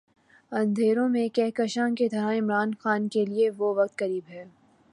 اندھیروں 0.51 1.07
میں 1.09 1.27
کہکشاں 1.29 1.89
کی 1.89 2.09
طرح 2.09 2.33
عمران 2.33 2.71
خان 2.79 3.07
کے 3.07 3.25
لیے 3.25 3.49
وہ 3.57 3.73
وقت 3.75 3.97
قریب 3.97 4.29
ہے۔ 4.29 4.45